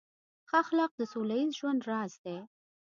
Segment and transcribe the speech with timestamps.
[0.49, 2.37] ښه اخلاق د سوله ییز ژوند راز دی.